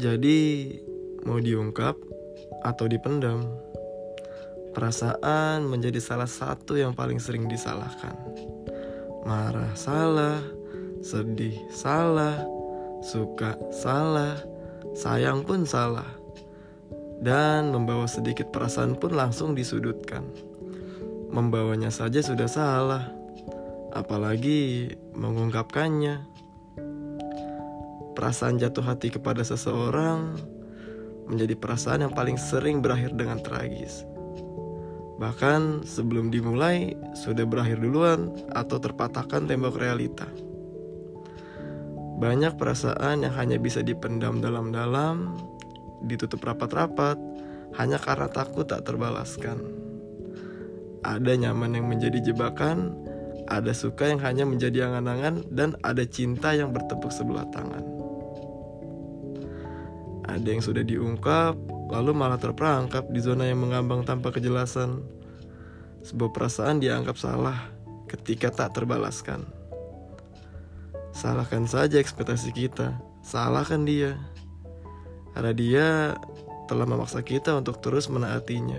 Jadi, 0.00 0.80
mau 1.28 1.36
diungkap 1.36 1.92
atau 2.64 2.88
dipendam, 2.88 3.44
perasaan 4.72 5.68
menjadi 5.68 6.00
salah 6.00 6.24
satu 6.24 6.80
yang 6.80 6.96
paling 6.96 7.20
sering 7.20 7.44
disalahkan. 7.44 8.16
Marah 9.28 9.76
salah, 9.76 10.40
sedih 11.04 11.52
salah, 11.68 12.40
suka 13.04 13.60
salah, 13.68 14.40
sayang 14.96 15.44
pun 15.44 15.68
salah. 15.68 16.08
Dan 17.20 17.68
membawa 17.68 18.08
sedikit 18.08 18.48
perasaan 18.48 18.96
pun 18.96 19.12
langsung 19.12 19.52
disudutkan. 19.52 20.24
Membawanya 21.28 21.92
saja 21.92 22.24
sudah 22.24 22.48
salah, 22.48 23.04
apalagi 23.92 24.96
mengungkapkannya. 25.12 26.39
Perasaan 28.20 28.60
jatuh 28.60 28.84
hati 28.84 29.08
kepada 29.08 29.40
seseorang 29.40 30.36
menjadi 31.24 31.56
perasaan 31.56 32.04
yang 32.04 32.12
paling 32.12 32.36
sering 32.36 32.84
berakhir 32.84 33.16
dengan 33.16 33.40
tragis. 33.40 34.04
Bahkan 35.16 35.88
sebelum 35.88 36.28
dimulai 36.28 36.92
sudah 37.16 37.48
berakhir 37.48 37.80
duluan 37.80 38.28
atau 38.52 38.76
terpatahkan 38.76 39.48
tembok 39.48 39.80
realita. 39.80 40.28
Banyak 42.20 42.60
perasaan 42.60 43.24
yang 43.24 43.32
hanya 43.40 43.56
bisa 43.56 43.80
dipendam 43.80 44.44
dalam-dalam, 44.44 45.40
ditutup 46.04 46.44
rapat-rapat, 46.44 47.16
hanya 47.80 47.96
karena 47.96 48.28
takut 48.28 48.68
tak 48.68 48.84
terbalaskan. 48.84 49.64
Ada 51.08 51.40
nyaman 51.40 51.72
yang 51.72 51.88
menjadi 51.88 52.20
jebakan, 52.20 53.00
ada 53.48 53.72
suka 53.72 54.12
yang 54.12 54.20
hanya 54.20 54.44
menjadi 54.44 54.92
angan-angan, 54.92 55.48
dan 55.48 55.72
ada 55.80 56.04
cinta 56.04 56.52
yang 56.52 56.76
bertepuk 56.76 57.08
sebelah 57.08 57.48
tangan. 57.48 57.99
Ada 60.30 60.46
yang 60.46 60.62
sudah 60.62 60.86
diungkap, 60.86 61.58
lalu 61.90 62.14
malah 62.14 62.38
terperangkap 62.38 63.10
di 63.10 63.18
zona 63.18 63.50
yang 63.50 63.66
mengambang 63.66 64.06
tanpa 64.06 64.30
kejelasan. 64.30 65.02
Sebuah 66.06 66.30
perasaan 66.30 66.78
dianggap 66.78 67.18
salah 67.18 67.66
ketika 68.06 68.54
tak 68.54 68.78
terbalaskan. 68.78 69.42
Salahkan 71.10 71.66
saja 71.66 71.98
ekspektasi 71.98 72.54
kita, 72.54 72.94
salahkan 73.26 73.82
dia. 73.82 74.14
Karena 75.34 75.50
dia 75.50 75.86
telah 76.70 76.86
memaksa 76.86 77.26
kita 77.26 77.58
untuk 77.58 77.82
terus 77.82 78.06
menaatinya. 78.06 78.78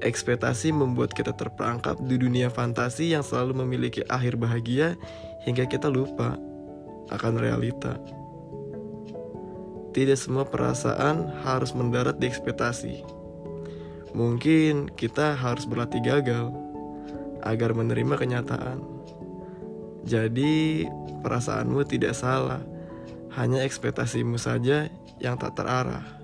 Ekspektasi 0.00 0.72
membuat 0.72 1.12
kita 1.12 1.36
terperangkap 1.36 2.00
di 2.08 2.16
dunia 2.16 2.48
fantasi 2.48 3.12
yang 3.12 3.20
selalu 3.20 3.60
memiliki 3.60 4.00
akhir 4.08 4.40
bahagia 4.40 4.96
hingga 5.44 5.68
kita 5.68 5.92
lupa 5.92 6.40
akan 7.12 7.36
realita. 7.36 8.00
Tidak 9.90 10.14
semua 10.14 10.46
perasaan 10.46 11.42
harus 11.42 11.74
mendarat 11.74 12.20
di 12.22 12.30
ekspektasi. 12.30 13.02
Mungkin 14.14 14.90
kita 14.94 15.34
harus 15.34 15.66
berlatih 15.66 16.02
gagal 16.02 16.54
agar 17.42 17.74
menerima 17.74 18.14
kenyataan. 18.20 18.78
Jadi, 20.06 20.86
perasaanmu 21.24 21.82
tidak 21.86 22.14
salah, 22.14 22.62
hanya 23.34 23.62
ekspektasimu 23.62 24.36
saja 24.36 24.90
yang 25.18 25.36
tak 25.38 25.54
terarah. 25.56 26.19